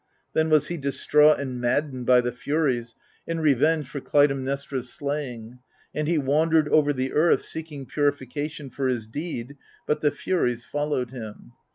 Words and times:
Then 0.33 0.49
was 0.49 0.69
he 0.69 0.77
distraught 0.77 1.39
and 1.39 1.61
maddened 1.61 2.07
by 2.07 2.21
the 2.21 2.31
Furies, 2.31 2.95
in 3.27 3.39
revenge 3.39 3.87
for 3.87 3.99
Clytemnestra's 4.01 4.91
slaying: 4.91 5.59
and 5.93 6.07
he 6.07 6.17
wandered 6.17 6.67
over 6.69 6.91
the 6.91 7.13
earth, 7.13 7.43
seeking 7.43 7.85
purification 7.85 8.71
for 8.71 8.87
his 8.87 9.05
deed, 9.05 9.57
but 9.85 10.01
the 10.01 10.09
Furies 10.09 10.65
followed 10.65 11.11
him. 11.11 11.51